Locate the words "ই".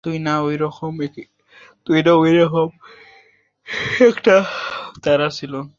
1.01-1.07